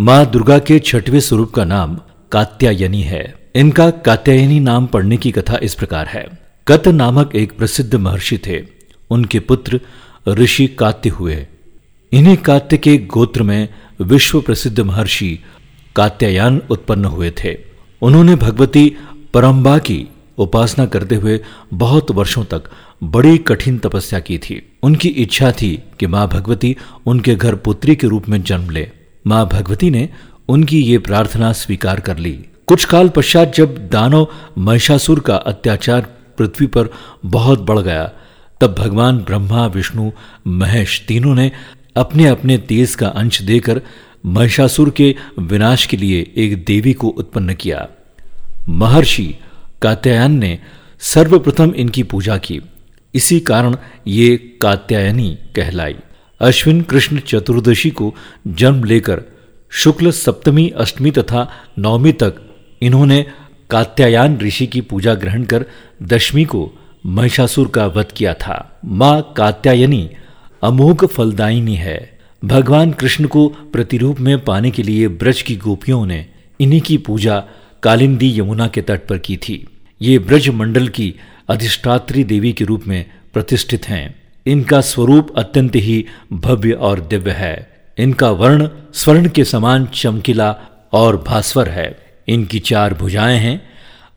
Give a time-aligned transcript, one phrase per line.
[0.00, 1.98] माँ दुर्गा के छठवें स्वरूप का नाम
[2.32, 6.28] कात्यायनी है। इनका कात्यायनी नाम पढ़ने की कथा इस प्रकार है।
[6.68, 8.62] कत नामक एक प्रसिद्ध महर्षि थे।
[9.10, 9.80] उनके पुत्र
[10.28, 11.46] ऋषि कात्य हुए।
[12.12, 13.68] इन्हीं कात्य के गोत्र में
[14.00, 15.38] विश्व प्रसिद्ध महर्षि
[15.96, 17.58] कात्यायन उत्पन्न हुए थे।
[18.02, 18.96] उन्होंने भगवती
[19.34, 20.08] परम्बा की
[20.38, 21.40] उपासना करते हुए
[21.74, 22.62] बहुत वर्षों तक
[23.02, 26.76] बड़ी कठिन तपस्या की थी। उनकी इच्छा थी कि माँ भगवती
[27.06, 28.90] उनके घर पुत्री के रूप में जन्म ले।
[29.26, 30.08] माँ भगवती ने
[30.48, 34.28] उनकी ये प्रार्थना स्वीकार कर ली। कुछ काल पश्चात जब दानव
[34.58, 36.00] महिषासुर का अत्याचार
[36.38, 36.88] पृथ्वी पर
[37.26, 38.10] बहुत बढ़ गया,
[38.60, 40.10] तब भगवान ब्रह्मा, विष्णु,
[40.46, 41.52] महेश तीनों ने
[41.96, 43.82] अपने अपने तेज का अंश देकर
[44.26, 47.88] महिषासुर के विनाश के लिए एक देवी को उत्पन्न किया।
[48.68, 49.34] महर्षि
[49.82, 50.58] कात्यायन ने
[51.00, 52.60] सर्वप्रथम इनकी पूजा की।
[53.14, 55.96] इसी कारण ये कात्यायनी कहलाई।
[56.40, 58.14] अश्विन कृष्ण चतुर्दशी को
[58.46, 59.22] जन्म लेकर
[59.70, 62.34] शुक्ल सप्तमी, अष्टमी तथा नवमी तक
[62.82, 63.26] इन्होंने
[63.70, 65.64] कात्यायन ऋषि की पूजा ग्रहण कर
[66.02, 66.72] दशमी को
[67.06, 70.10] महिषासुर का वध किया था। माँ कात्यायनी
[70.62, 76.26] अमोघ फलदायिनी है। भगवान कृष्ण को प्रतिरूप में पाने के लिए ब्रज की गोपियों ने
[76.60, 77.44] इन्हीं की पूजा
[77.82, 79.66] कालिंदी यमुना के तट पर की थी।
[80.02, 81.14] ये ब्रज मंडल की
[81.48, 87.84] अधिष्ठात्री देवी के रूप में प्रतिष्ठित हैं। इनका स्वरूप अत्यंत ही भव्य और दिव्य है।
[87.98, 90.56] इनका वर्ण स्वर्ण के समान चमकीला
[90.92, 93.62] और भास्वर है। इनकी चार भुजाएँ हैं।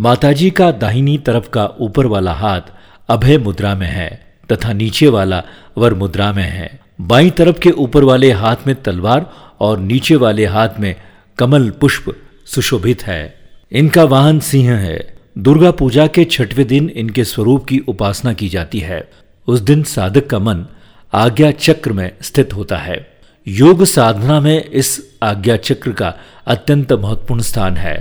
[0.00, 2.60] माताजी का दाहिनी तरफ़ का ऊपर वाला हाथ
[3.08, 5.42] अभय मुद्रा में है तथा नीचे वाला
[5.78, 10.46] वर मुद्रा में है। बाई तरफ़ के ऊपर वाले हाथ में तलवार और नीचे वाले
[10.46, 10.96] हाथ में
[11.38, 13.34] कमल पुष्प सुशोभित है।
[13.72, 18.78] इनका वाहन सिंह है। दुर्गा पूजा के छठवें दिन इनके स्वरूप की उपासना की जाती
[18.78, 19.08] है।
[19.50, 20.66] उस दिन साधक का मन
[21.12, 22.98] आज्ञा चक्र में स्थित होता है।
[23.46, 24.90] योग साधना में इस
[25.22, 26.12] आज्ञा चक्र का
[26.46, 27.96] अत्यंत महत्वपूर्ण स्थान है।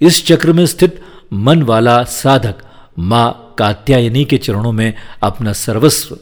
[0.00, 1.00] इस चक्र में स्थित
[1.32, 2.62] मन वाला साधक
[2.98, 6.16] माँ कात्यायनी के चरणों में अपना सर्वस्व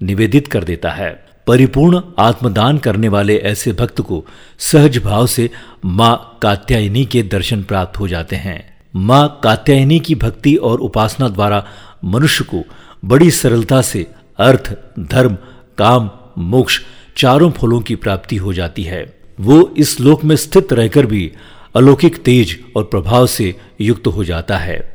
[0.00, 1.10] निवेदित कर देता है।
[1.46, 4.24] परिपूर्ण आत्मदान करने वाले ऐसे भक्त को
[4.58, 5.50] सहज भाव से
[5.84, 8.58] माँ कात्यायनी के दर्शन प्राप्त हो जाते हैं।
[8.94, 11.64] माँ कात्यायनी की भक्ति और उपासना द्वारा
[12.04, 12.64] मनुष्य को
[13.04, 14.06] बड़ी सरलता से
[14.38, 15.34] अर्थ, धर्म,
[15.78, 16.80] काम, मोक्ष
[17.16, 21.32] चारों फलों की प्राप्ति हो जाती है। वो इस लोक में स्थित रहकर भी
[21.76, 24.92] अलौकिक तेज और प्रभाव से युक्त हो जाता है।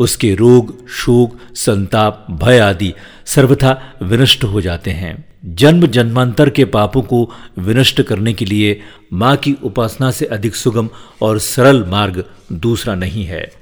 [0.00, 2.94] उसके रोग, शोक, संताप, भय आदि
[3.26, 8.80] सर्वथा विनष्ट हो जाते हैं। जन्म जन्मांतर के पापों को विनष्ट करने के लिए
[9.12, 10.88] माँ की उपासना से अधिक सुगम
[11.22, 13.52] और सरल मार्ग दूसरा नहीं है।